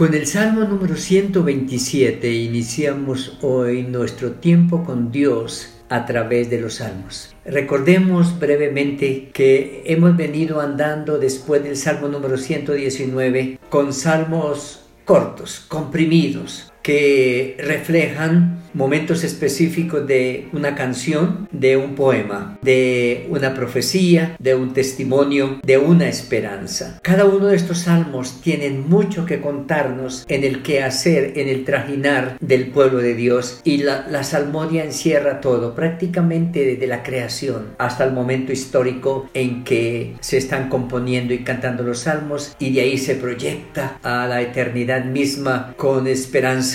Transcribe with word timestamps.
Con 0.00 0.14
el 0.14 0.26
Salmo 0.26 0.64
número 0.64 0.96
127 0.96 2.32
iniciamos 2.32 3.36
hoy 3.42 3.82
nuestro 3.82 4.30
tiempo 4.32 4.82
con 4.82 5.12
Dios 5.12 5.74
a 5.90 6.06
través 6.06 6.48
de 6.48 6.58
los 6.58 6.76
salmos. 6.76 7.36
Recordemos 7.44 8.38
brevemente 8.40 9.28
que 9.34 9.82
hemos 9.84 10.16
venido 10.16 10.62
andando 10.62 11.18
después 11.18 11.62
del 11.62 11.76
Salmo 11.76 12.08
número 12.08 12.38
119 12.38 13.58
con 13.68 13.92
salmos 13.92 14.86
cortos, 15.04 15.66
comprimidos, 15.68 16.72
que 16.90 17.54
reflejan 17.60 18.60
momentos 18.74 19.24
específicos 19.24 20.06
de 20.06 20.48
una 20.52 20.74
canción, 20.74 21.48
de 21.52 21.76
un 21.76 21.94
poema, 21.94 22.58
de 22.62 23.26
una 23.30 23.54
profecía, 23.54 24.36
de 24.38 24.54
un 24.54 24.72
testimonio, 24.72 25.60
de 25.62 25.78
una 25.78 26.08
esperanza. 26.08 26.98
Cada 27.02 27.24
uno 27.24 27.46
de 27.46 27.56
estos 27.56 27.78
salmos 27.78 28.40
tienen 28.40 28.88
mucho 28.88 29.26
que 29.26 29.40
contarnos 29.40 30.24
en 30.28 30.44
el 30.44 30.62
quehacer, 30.62 31.32
en 31.36 31.48
el 31.48 31.64
trajinar 31.64 32.36
del 32.40 32.68
pueblo 32.68 32.98
de 32.98 33.14
Dios 33.14 33.60
y 33.64 33.78
la, 33.78 34.06
la 34.08 34.22
salmodia 34.24 34.84
encierra 34.84 35.40
todo, 35.40 35.74
prácticamente 35.74 36.64
desde 36.64 36.86
la 36.86 37.02
creación 37.02 37.74
hasta 37.78 38.04
el 38.04 38.12
momento 38.12 38.52
histórico 38.52 39.28
en 39.34 39.64
que 39.64 40.14
se 40.20 40.38
están 40.38 40.68
componiendo 40.68 41.34
y 41.34 41.44
cantando 41.44 41.82
los 41.82 42.00
salmos 42.00 42.54
y 42.58 42.72
de 42.72 42.82
ahí 42.82 42.98
se 42.98 43.14
proyecta 43.14 43.98
a 44.02 44.26
la 44.26 44.42
eternidad 44.42 45.04
misma 45.04 45.74
con 45.76 46.06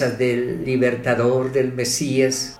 del 0.09 0.63
libertador, 0.65 1.51
del 1.51 1.73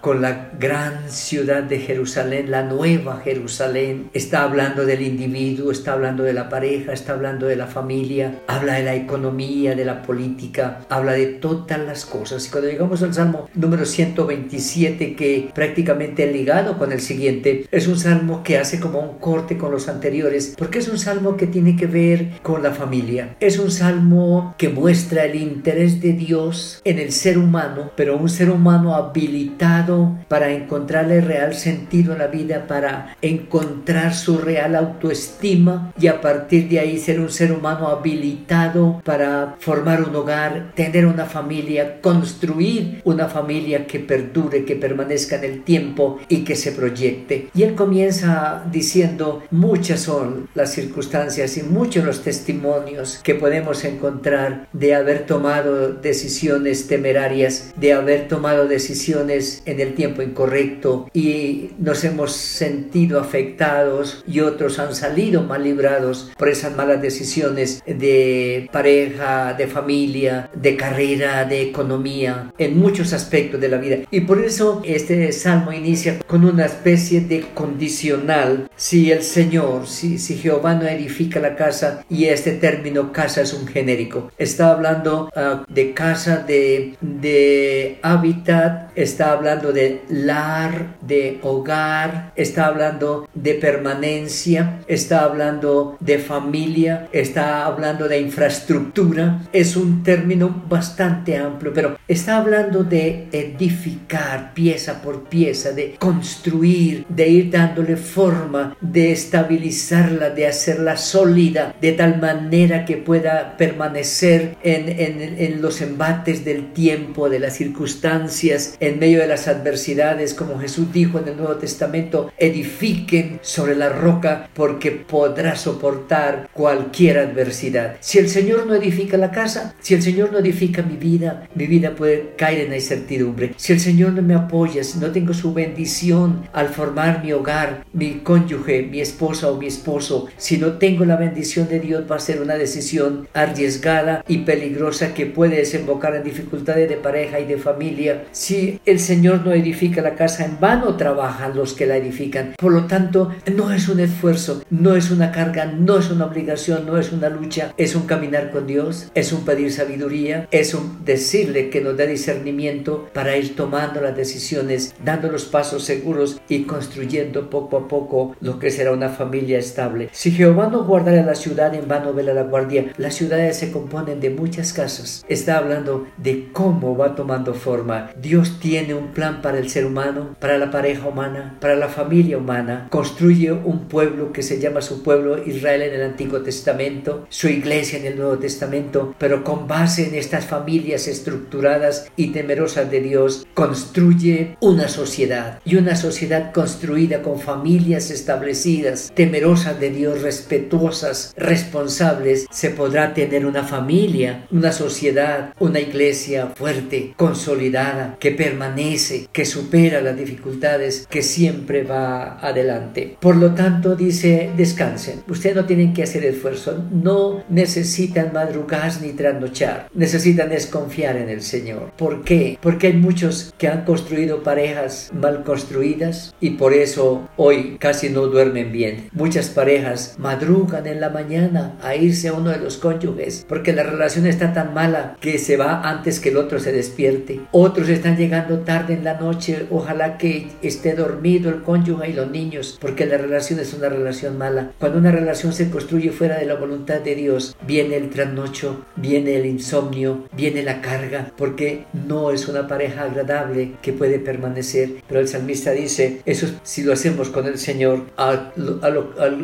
con 0.01 0.21
la 0.21 0.51
gran 0.59 1.09
ciudad 1.09 1.63
de 1.63 1.79
Jerusalén, 1.79 2.51
la 2.51 2.63
nueva 2.63 3.21
Jerusalén. 3.23 4.09
Está 4.13 4.43
hablando 4.43 4.85
del 4.85 5.01
individuo, 5.01 5.71
está 5.71 5.93
hablando 5.93 6.23
de 6.23 6.33
la 6.33 6.49
pareja, 6.49 6.93
está 6.93 7.13
hablando 7.13 7.47
de 7.47 7.55
la 7.55 7.67
familia, 7.67 8.41
habla 8.47 8.73
de 8.73 8.83
la 8.83 8.95
economía, 8.95 9.75
de 9.75 9.85
la 9.85 10.01
política, 10.01 10.81
habla 10.89 11.13
de 11.13 11.27
todas 11.27 11.79
las 11.79 12.05
cosas. 12.05 12.45
Y 12.45 12.49
cuando 12.51 12.69
llegamos 12.69 13.01
al 13.03 13.13
Salmo 13.13 13.49
número 13.53 13.85
127, 13.85 15.15
que 15.15 15.49
prácticamente 15.53 16.31
ligado 16.31 16.77
con 16.77 16.91
el 16.91 17.01
siguiente, 17.01 17.65
es 17.71 17.87
un 17.87 17.97
salmo 17.97 18.43
que 18.43 18.57
hace 18.57 18.79
como 18.79 18.99
un 18.99 19.17
corte 19.19 19.57
con 19.57 19.71
los 19.71 19.87
anteriores, 19.87 20.53
porque 20.57 20.79
es 20.79 20.87
un 20.87 20.99
salmo 20.99 21.37
que 21.37 21.47
tiene 21.47 21.75
que 21.75 21.87
ver 21.87 22.41
con 22.43 22.61
la 22.61 22.71
familia. 22.71 23.35
Es 23.39 23.57
un 23.57 23.71
salmo 23.71 24.53
que 24.57 24.69
muestra 24.69 25.25
el 25.25 25.35
interés 25.35 26.01
de 26.01 26.13
Dios 26.13 26.81
en 26.83 26.99
el 26.99 27.11
humano, 27.33 27.91
pero 27.95 28.17
un 28.17 28.29
ser 28.29 28.49
humano 28.49 28.95
habilitado 28.95 30.17
para 30.27 30.51
encontrarle 30.51 31.21
real 31.21 31.53
sentido 31.53 32.13
a 32.13 32.17
la 32.17 32.27
vida, 32.27 32.67
para 32.67 33.15
encontrar 33.21 34.13
su 34.13 34.37
real 34.37 34.75
autoestima 34.75 35.93
y 35.99 36.07
a 36.07 36.21
partir 36.21 36.69
de 36.69 36.79
ahí 36.79 36.97
ser 36.99 37.19
un 37.19 37.29
ser 37.29 37.51
humano 37.51 37.87
habilitado 37.87 39.01
para 39.03 39.55
formar 39.59 40.03
un 40.03 40.15
hogar, 40.15 40.71
tener 40.75 41.05
una 41.05 41.25
familia, 41.25 42.01
construir 42.01 43.01
una 43.03 43.27
familia 43.27 43.87
que 43.87 43.99
perdure, 43.99 44.65
que 44.65 44.75
permanezca 44.75 45.37
en 45.37 45.43
el 45.43 45.63
tiempo 45.63 46.19
y 46.29 46.43
que 46.43 46.55
se 46.55 46.71
proyecte. 46.71 47.49
Y 47.53 47.63
él 47.63 47.75
comienza 47.75 48.63
diciendo, 48.71 49.43
muchas 49.51 50.01
son 50.01 50.47
las 50.53 50.71
circunstancias 50.71 51.57
y 51.57 51.63
muchos 51.63 52.05
los 52.05 52.23
testimonios 52.23 53.19
que 53.23 53.35
podemos 53.35 53.83
encontrar 53.83 54.67
de 54.73 54.95
haber 54.95 55.25
tomado 55.25 55.93
decisiones 55.93 56.87
temerarias, 56.87 57.14
de 57.15 57.93
haber 57.93 58.27
tomado 58.27 58.67
decisiones 58.67 59.61
en 59.65 59.79
el 59.79 59.93
tiempo 59.93 60.21
incorrecto 60.21 61.09
y 61.13 61.69
nos 61.79 62.03
hemos 62.03 62.33
sentido 62.33 63.21
afectados 63.21 64.21
y 64.27 64.41
otros 64.41 64.79
han 64.79 64.93
salido 64.93 65.41
mal 65.41 65.63
librados 65.63 66.33
por 66.37 66.49
esas 66.49 66.75
malas 66.75 67.01
decisiones 67.01 67.81
de 67.85 68.69
pareja, 68.73 69.53
de 69.53 69.67
familia, 69.67 70.49
de 70.53 70.75
carrera, 70.75 71.45
de 71.45 71.61
economía, 71.61 72.53
en 72.57 72.77
muchos 72.77 73.13
aspectos 73.13 73.61
de 73.61 73.69
la 73.69 73.77
vida. 73.77 73.99
Y 74.11 74.21
por 74.21 74.41
eso 74.41 74.81
este 74.83 75.31
salmo 75.31 75.71
inicia 75.71 76.19
con 76.27 76.43
una 76.43 76.65
especie 76.65 77.21
de 77.21 77.45
condicional. 77.53 78.69
Si 78.75 79.09
el 79.09 79.23
Señor, 79.23 79.87
si, 79.87 80.17
si 80.19 80.35
Jehová 80.35 80.75
no 80.75 80.85
edifica 80.85 81.39
la 81.39 81.55
casa, 81.55 82.03
y 82.09 82.25
este 82.25 82.51
término 82.51 83.13
casa 83.13 83.41
es 83.41 83.53
un 83.53 83.67
genérico, 83.67 84.31
está 84.37 84.71
hablando 84.71 85.29
ah, 85.35 85.63
de 85.69 85.93
casa, 85.93 86.37
de, 86.37 86.95
de 87.21 87.99
hábitat, 88.01 88.91
está 88.95 89.31
hablando 89.31 89.71
de 89.71 90.01
lar, 90.09 90.95
de 91.01 91.39
hogar, 91.41 92.31
está 92.35 92.67
hablando 92.67 93.27
de 93.33 93.55
permanencia, 93.55 94.79
está 94.87 95.23
hablando 95.23 95.97
de 95.99 96.19
familia, 96.19 97.07
está 97.11 97.65
hablando 97.65 98.07
de 98.07 98.19
infraestructura. 98.19 99.41
Es 99.51 99.75
un 99.75 100.03
término 100.03 100.63
bastante 100.67 101.37
amplio, 101.37 101.71
pero 101.73 101.97
está 102.07 102.37
hablando 102.37 102.83
de 102.83 103.27
edificar 103.31 104.53
pieza 104.53 105.01
por 105.01 105.23
pieza, 105.25 105.71
de 105.71 105.95
construir, 105.99 107.05
de 107.09 107.27
ir 107.27 107.51
dándole 107.51 107.97
forma, 107.97 108.75
de 108.81 109.11
estabilizarla, 109.11 110.29
de 110.29 110.47
hacerla 110.47 110.97
sólida, 110.97 111.75
de 111.81 111.91
tal 111.93 112.19
manera 112.19 112.85
que 112.85 112.97
pueda 112.97 113.57
permanecer 113.57 114.55
en, 114.63 114.89
en, 114.89 115.21
en 115.39 115.61
los 115.61 115.81
embates 115.81 116.45
del 116.45 116.71
tiempo, 116.73 116.94
de 116.95 117.39
las 117.39 117.55
circunstancias, 117.55 118.77
en 118.79 118.99
medio 118.99 119.19
de 119.19 119.27
las 119.27 119.47
adversidades, 119.47 120.33
como 120.33 120.59
Jesús 120.59 120.91
dijo 120.93 121.19
en 121.19 121.27
el 121.27 121.37
Nuevo 121.37 121.55
Testamento, 121.55 122.31
edifiquen 122.37 123.39
sobre 123.41 123.75
la 123.75 123.89
roca 123.89 124.49
porque 124.53 124.91
podrá 124.91 125.55
soportar 125.55 126.49
cualquier 126.53 127.19
adversidad. 127.19 127.97
Si 127.99 128.19
el 128.19 128.29
Señor 128.29 128.65
no 128.65 128.75
edifica 128.75 129.17
la 129.17 129.31
casa, 129.31 129.75
si 129.79 129.93
el 129.93 130.01
Señor 130.01 130.31
no 130.31 130.39
edifica 130.39 130.83
mi 130.83 130.95
vida, 130.95 131.47
mi 131.55 131.67
vida 131.67 131.95
puede 131.95 132.33
caer 132.37 132.61
en 132.61 132.69
la 132.69 132.75
incertidumbre. 132.75 133.53
Si 133.57 133.73
el 133.73 133.79
Señor 133.79 134.13
no 134.13 134.21
me 134.21 134.35
apoya, 134.35 134.83
si 134.83 134.99
no 134.99 135.11
tengo 135.11 135.33
su 135.33 135.53
bendición 135.53 136.47
al 136.53 136.69
formar 136.69 137.23
mi 137.23 137.31
hogar, 137.33 137.85
mi 137.93 138.19
cónyuge, 138.23 138.83
mi 138.83 139.01
esposa 139.01 139.51
o 139.51 139.57
mi 139.57 139.67
esposo, 139.67 140.27
si 140.37 140.57
no 140.57 140.73
tengo 140.73 141.05
la 141.05 141.15
bendición 141.15 141.67
de 141.67 141.79
Dios, 141.79 142.05
va 142.09 142.17
a 142.17 142.19
ser 142.19 142.41
una 142.41 142.55
decisión 142.55 143.27
arriesgada 143.33 144.23
y 144.27 144.39
peligrosa 144.39 145.13
que 145.13 145.25
puede 145.25 145.57
desembocar 145.57 146.15
en 146.15 146.23
dificultades 146.23 146.84
de 146.87 146.97
pareja 146.97 147.39
y 147.39 147.45
de 147.45 147.57
familia. 147.57 148.25
Si 148.31 148.79
el 148.85 148.99
Señor 148.99 149.45
no 149.45 149.53
edifica 149.53 150.01
la 150.01 150.15
casa, 150.15 150.45
en 150.45 150.59
vano 150.59 150.95
trabajan 150.95 151.55
los 151.55 151.73
que 151.73 151.85
la 151.85 151.97
edifican. 151.97 152.53
Por 152.57 152.71
lo 152.71 152.85
tanto, 152.85 153.31
no 153.55 153.71
es 153.71 153.89
un 153.89 153.99
esfuerzo, 153.99 154.63
no 154.69 154.95
es 154.95 155.11
una 155.11 155.31
carga, 155.31 155.65
no 155.65 155.97
es 155.99 156.09
una 156.09 156.25
obligación, 156.25 156.85
no 156.85 156.97
es 156.97 157.11
una 157.11 157.29
lucha, 157.29 157.73
es 157.77 157.95
un 157.95 158.03
caminar 158.03 158.51
con 158.51 158.67
Dios, 158.67 159.11
es 159.15 159.31
un 159.33 159.45
pedir 159.45 159.71
sabiduría, 159.71 160.47
es 160.51 160.73
un 160.73 161.03
decirle 161.05 161.69
que 161.69 161.81
nos 161.81 161.97
dé 161.97 162.07
discernimiento 162.07 163.09
para 163.13 163.37
ir 163.37 163.55
tomando 163.55 164.01
las 164.01 164.15
decisiones, 164.15 164.95
dando 165.03 165.31
los 165.31 165.45
pasos 165.45 165.83
seguros 165.83 166.39
y 166.49 166.63
construyendo 166.63 167.49
poco 167.49 167.77
a 167.77 167.87
poco 167.87 168.35
lo 168.41 168.59
que 168.59 168.71
será 168.71 168.91
una 168.91 169.09
familia 169.09 169.59
estable. 169.59 170.09
Si 170.11 170.31
Jehová 170.31 170.69
no 170.71 170.83
guardara 170.83 171.23
la 171.23 171.35
ciudad, 171.35 171.73
en 171.73 171.87
vano 171.87 172.13
vela 172.13 172.33
la 172.33 172.43
guardia. 172.43 172.93
Las 172.97 173.15
ciudades 173.15 173.57
se 173.57 173.71
componen 173.71 174.19
de 174.19 174.29
muchas 174.29 174.73
casas. 174.73 175.25
Está 175.27 175.57
hablando 175.57 176.07
de 176.17 176.49
cómo 176.51 176.74
va 176.81 177.15
tomando 177.15 177.53
forma. 177.53 178.11
Dios 178.19 178.59
tiene 178.59 178.93
un 178.93 179.07
plan 179.07 179.41
para 179.41 179.59
el 179.59 179.69
ser 179.69 179.85
humano, 179.85 180.35
para 180.39 180.57
la 180.57 180.71
pareja 180.71 181.07
humana, 181.07 181.57
para 181.59 181.75
la 181.75 181.89
familia 181.89 182.37
humana. 182.37 182.87
Construye 182.89 183.51
un 183.51 183.87
pueblo 183.87 184.31
que 184.31 184.43
se 184.43 184.59
llama 184.59 184.81
su 184.81 185.03
pueblo 185.03 185.43
Israel 185.45 185.81
en 185.81 185.93
el 185.93 186.03
Antiguo 186.03 186.41
Testamento, 186.41 187.25
su 187.29 187.47
iglesia 187.47 187.99
en 187.99 188.05
el 188.05 188.17
Nuevo 188.17 188.37
Testamento, 188.37 189.15
pero 189.17 189.43
con 189.43 189.67
base 189.67 190.07
en 190.07 190.15
estas 190.15 190.45
familias 190.45 191.07
estructuradas 191.07 192.11
y 192.15 192.27
temerosas 192.27 192.89
de 192.89 193.01
Dios, 193.01 193.47
construye 193.53 194.57
una 194.59 194.87
sociedad 194.87 195.59
y 195.65 195.75
una 195.75 195.95
sociedad 195.95 196.51
construida 196.51 197.21
con 197.21 197.39
familias 197.39 198.11
establecidas, 198.11 199.11
temerosas 199.15 199.79
de 199.79 199.89
Dios, 199.89 200.21
respetuosas, 200.21 201.33
responsables, 201.37 202.47
se 202.51 202.69
podrá 202.69 203.13
tener 203.13 203.45
una 203.45 203.63
familia, 203.63 204.47
una 204.51 204.71
sociedad, 204.71 205.53
una 205.59 205.79
iglesia 205.79 206.53
fuerte, 206.65 207.13
consolidada, 207.15 208.17
que 208.19 208.31
permanece 208.31 209.27
que 209.31 209.45
supera 209.45 210.01
las 210.01 210.17
dificultades, 210.17 211.05
que 211.07 211.21
siempre 211.21 211.83
va 211.83 212.39
adelante. 212.39 213.17
Por 213.19 213.35
lo 213.35 213.53
tanto, 213.53 213.95
dice, 213.95 214.49
descansen. 214.57 215.21
Ustedes 215.29 215.55
no 215.55 215.65
tienen 215.65 215.93
que 215.93 216.01
hacer 216.01 216.25
esfuerzo, 216.25 216.83
no 216.91 217.43
necesitan 217.49 218.33
madrugar 218.33 218.91
ni 218.99 219.09
trasnochar, 219.09 219.89
necesitan 219.93 220.49
desconfiar 220.49 221.17
en 221.17 221.29
el 221.29 221.43
Señor. 221.43 221.91
¿Por 221.95 222.23
qué? 222.23 222.57
Porque 222.59 222.87
hay 222.87 222.93
muchos 222.93 223.53
que 223.59 223.67
han 223.67 223.85
construido 223.85 224.41
parejas 224.41 225.11
mal 225.13 225.43
construidas 225.43 226.33
y 226.39 226.51
por 226.61 226.73
eso 226.73 227.29
hoy 227.37 227.77
casi 227.79 228.09
no 228.09 228.21
duermen 228.25 228.71
bien. 228.71 229.09
Muchas 229.11 229.49
parejas 229.49 230.15
madrugan 230.17 230.87
en 230.87 230.99
la 230.99 231.11
mañana 231.11 231.77
a 231.83 231.95
irse 231.95 232.29
a 232.29 232.33
uno 232.33 232.49
de 232.49 232.57
los 232.57 232.77
cónyuges 232.77 233.45
porque 233.47 233.71
la 233.71 233.83
relación 233.83 234.25
está 234.25 234.51
tan 234.51 234.73
mala 234.73 235.15
que 235.21 235.37
se 235.37 235.57
va 235.57 235.87
antes 235.87 236.19
que 236.19 236.29
el 236.29 236.37
otro 236.37 236.54
se 236.59 236.71
despierte. 236.71 237.41
Otros 237.51 237.89
están 237.89 238.17
llegando 238.17 238.59
tarde 238.59 238.93
en 238.93 239.03
la 239.03 239.19
noche, 239.19 239.65
ojalá 239.69 240.17
que 240.17 240.49
esté 240.61 240.95
dormido 240.95 241.49
el 241.49 241.63
cónyuge 241.63 242.09
y 242.09 242.13
los 242.13 242.29
niños, 242.29 242.77
porque 242.79 243.05
la 243.05 243.17
relación 243.17 243.59
es 243.59 243.73
una 243.73 243.89
relación 243.89 244.37
mala. 244.37 244.71
Cuando 244.79 244.99
una 244.99 245.11
relación 245.11 245.53
se 245.53 245.69
construye 245.69 246.11
fuera 246.11 246.37
de 246.37 246.45
la 246.45 246.55
voluntad 246.55 247.01
de 247.01 247.15
Dios, 247.15 247.55
viene 247.65 247.97
el 247.97 248.09
trasnocho, 248.09 248.85
viene 248.95 249.35
el 249.35 249.45
insomnio, 249.45 250.25
viene 250.35 250.63
la 250.63 250.81
carga, 250.81 251.31
porque 251.37 251.85
no 251.93 252.31
es 252.31 252.47
una 252.47 252.67
pareja 252.67 253.03
agradable 253.03 253.73
que 253.81 253.93
puede 253.93 254.19
permanecer. 254.19 254.89
Pero 255.07 255.19
el 255.19 255.27
salmista 255.27 255.71
dice, 255.71 256.21
eso 256.25 256.47
si 256.63 256.83
lo 256.83 256.93
hacemos 256.93 257.29
con 257.29 257.47
el 257.47 257.57
Señor, 257.57 258.03
al 258.17 258.53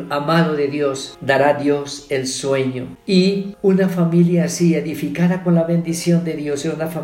amado 0.10 0.56
de 0.56 0.68
Dios, 0.68 1.18
dará 1.22 1.54
Dios 1.56 2.06
el 2.10 2.28
sueño. 2.28 2.98
Y 3.06 3.56
una 3.62 3.90
familia 3.90 4.46
así, 4.46 4.76
edificada 4.76 5.44
con 5.44 5.56
la 5.56 5.64
bendición 5.64 6.24
de 6.24 6.34
Dios, 6.34 6.66
es 6.66 6.74
una 6.74 6.88
familia 6.88 7.01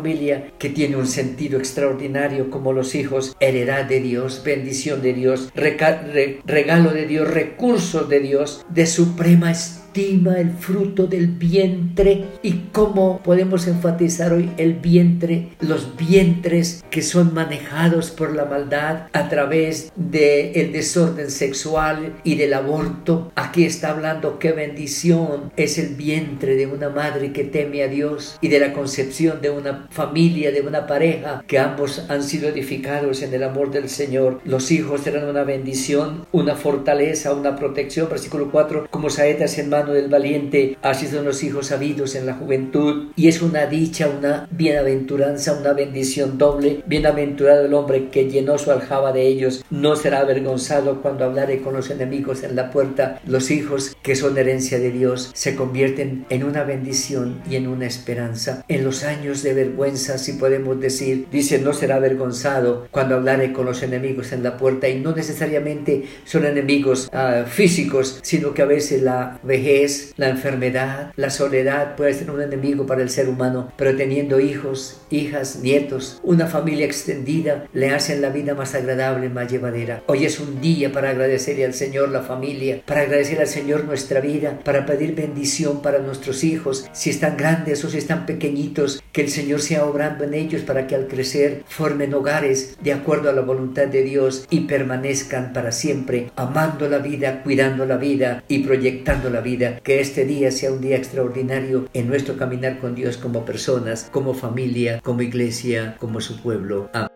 que 0.58 0.70
tiene 0.70 0.96
un 0.96 1.06
sentido 1.06 1.58
extraordinario 1.58 2.50
como 2.50 2.72
los 2.72 2.94
hijos, 2.94 3.36
heredad 3.40 3.84
de 3.84 4.00
Dios, 4.00 4.42
bendición 4.44 5.02
de 5.02 5.12
Dios, 5.14 5.52
regalo 5.54 6.90
de 6.92 7.06
Dios, 7.06 7.28
recursos 7.28 8.08
de 8.08 8.20
Dios, 8.20 8.64
de 8.68 8.86
suprema 8.86 9.50
el 9.98 10.52
fruto 10.52 11.08
del 11.08 11.26
vientre 11.26 12.24
y 12.42 12.68
cómo 12.72 13.20
podemos 13.24 13.66
enfatizar 13.66 14.32
hoy 14.32 14.48
el 14.56 14.74
vientre, 14.74 15.48
los 15.60 15.96
vientres 15.96 16.84
que 16.88 17.02
son 17.02 17.34
manejados 17.34 18.12
por 18.12 18.32
la 18.34 18.44
maldad 18.44 19.08
a 19.12 19.28
través 19.28 19.92
del 19.96 20.52
el 20.54 20.72
desorden 20.72 21.30
sexual 21.30 22.14
y 22.22 22.36
del 22.36 22.54
aborto. 22.54 23.32
Aquí 23.34 23.64
está 23.64 23.90
hablando 23.90 24.38
qué 24.38 24.52
bendición 24.52 25.52
es 25.56 25.78
el 25.78 25.96
vientre 25.96 26.54
de 26.54 26.66
una 26.66 26.90
madre 26.90 27.32
que 27.32 27.42
teme 27.42 27.82
a 27.82 27.88
Dios 27.88 28.38
y 28.40 28.48
de 28.48 28.60
la 28.60 28.72
concepción 28.72 29.40
de 29.40 29.50
una 29.50 29.88
familia, 29.90 30.52
de 30.52 30.60
una 30.60 30.86
pareja 30.86 31.42
que 31.48 31.58
ambos 31.58 32.04
han 32.08 32.22
sido 32.22 32.48
edificados 32.48 33.22
en 33.22 33.34
el 33.34 33.42
amor 33.42 33.72
del 33.72 33.88
Señor. 33.88 34.40
Los 34.44 34.70
hijos 34.70 35.00
serán 35.00 35.28
una 35.28 35.42
bendición, 35.42 36.24
una 36.30 36.54
fortaleza, 36.54 37.34
una 37.34 37.56
protección. 37.56 38.08
Versículo 38.08 38.50
4, 38.52 38.86
como 38.90 39.10
saetas 39.10 39.58
en 39.58 39.70
mano 39.70 39.87
del 39.92 40.08
valiente, 40.08 40.76
así 40.82 41.06
son 41.06 41.24
los 41.24 41.42
hijos 41.42 41.66
sabidos 41.66 42.14
en 42.14 42.26
la 42.26 42.34
juventud, 42.34 43.12
y 43.16 43.28
es 43.28 43.42
una 43.42 43.66
dicha, 43.66 44.08
una 44.08 44.48
bienaventuranza, 44.50 45.54
una 45.58 45.72
bendición 45.72 46.38
doble. 46.38 46.82
Bienaventurado 46.86 47.66
el 47.66 47.74
hombre 47.74 48.08
que 48.08 48.28
llenó 48.28 48.58
su 48.58 48.70
aljaba 48.70 49.12
de 49.12 49.26
ellos, 49.26 49.64
no 49.70 49.96
será 49.96 50.20
avergonzado 50.20 51.02
cuando 51.02 51.24
hablare 51.24 51.60
con 51.60 51.74
los 51.74 51.90
enemigos 51.90 52.42
en 52.42 52.56
la 52.56 52.70
puerta. 52.70 53.20
Los 53.26 53.50
hijos 53.50 53.96
que 54.02 54.16
son 54.16 54.36
herencia 54.38 54.78
de 54.78 54.90
Dios 54.90 55.30
se 55.34 55.54
convierten 55.54 56.26
en 56.30 56.44
una 56.44 56.64
bendición 56.64 57.40
y 57.48 57.56
en 57.56 57.66
una 57.66 57.86
esperanza. 57.86 58.64
En 58.68 58.84
los 58.84 59.04
años 59.04 59.42
de 59.42 59.54
vergüenza, 59.54 60.18
si 60.18 60.34
podemos 60.34 60.80
decir, 60.80 61.26
dice, 61.30 61.58
no 61.58 61.72
será 61.72 61.96
avergonzado 61.96 62.88
cuando 62.90 63.16
hablare 63.16 63.52
con 63.52 63.66
los 63.66 63.82
enemigos 63.82 64.32
en 64.32 64.42
la 64.42 64.56
puerta, 64.56 64.88
y 64.88 65.00
no 65.00 65.14
necesariamente 65.14 66.04
son 66.24 66.46
enemigos 66.46 67.08
ah, 67.12 67.44
físicos, 67.46 68.18
sino 68.22 68.54
que 68.54 68.62
a 68.62 68.66
veces 68.66 69.02
la 69.02 69.38
vejez 69.68 70.14
la 70.16 70.28
enfermedad, 70.28 71.12
la 71.16 71.30
soledad 71.30 71.96
puede 71.96 72.14
ser 72.14 72.30
un 72.30 72.40
enemigo 72.40 72.86
para 72.86 73.02
el 73.02 73.10
ser 73.10 73.28
humano, 73.28 73.70
pero 73.76 73.96
teniendo 73.96 74.40
hijos, 74.40 75.00
hijas, 75.10 75.60
nietos, 75.62 76.20
una 76.22 76.46
familia 76.46 76.86
extendida, 76.86 77.66
le 77.72 77.90
hacen 77.90 78.22
la 78.22 78.30
vida 78.30 78.54
más 78.54 78.74
agradable, 78.74 79.28
más 79.28 79.50
llevadera. 79.50 80.02
Hoy 80.06 80.24
es 80.24 80.40
un 80.40 80.60
día 80.60 80.90
para 80.90 81.10
agradecerle 81.10 81.66
al 81.66 81.74
Señor 81.74 82.08
la 82.08 82.22
familia, 82.22 82.80
para 82.86 83.02
agradecer 83.02 83.40
al 83.40 83.46
Señor 83.46 83.84
nuestra 83.84 84.20
vida, 84.20 84.58
para 84.64 84.86
pedir 84.86 85.14
bendición 85.14 85.82
para 85.82 85.98
nuestros 85.98 86.44
hijos, 86.44 86.88
si 86.92 87.10
están 87.10 87.36
grandes 87.36 87.84
o 87.84 87.90
si 87.90 87.98
están 87.98 88.24
pequeñitos, 88.24 89.02
que 89.18 89.24
el 89.24 89.30
Señor 89.30 89.60
sea 89.60 89.84
obrando 89.84 90.22
en 90.22 90.32
ellos 90.32 90.62
para 90.62 90.86
que 90.86 90.94
al 90.94 91.08
crecer 91.08 91.64
formen 91.66 92.14
hogares 92.14 92.78
de 92.80 92.92
acuerdo 92.92 93.28
a 93.28 93.32
la 93.32 93.40
voluntad 93.40 93.88
de 93.88 94.04
Dios 94.04 94.46
y 94.48 94.60
permanezcan 94.60 95.52
para 95.52 95.72
siempre, 95.72 96.30
amando 96.36 96.88
la 96.88 96.98
vida, 96.98 97.42
cuidando 97.42 97.84
la 97.84 97.96
vida 97.96 98.44
y 98.46 98.60
proyectando 98.60 99.28
la 99.28 99.40
vida 99.40 99.80
que 99.80 99.98
este 99.98 100.24
día 100.24 100.52
sea 100.52 100.70
un 100.70 100.80
día 100.80 100.96
extraordinario 100.96 101.88
en 101.94 102.06
nuestro 102.06 102.36
caminar 102.36 102.78
con 102.78 102.94
Dios 102.94 103.16
como 103.16 103.44
personas, 103.44 104.08
como 104.12 104.34
familia, 104.34 105.00
como 105.02 105.22
iglesia, 105.22 105.96
como 105.98 106.20
su 106.20 106.40
pueblo. 106.40 106.88
Amén. 106.92 107.07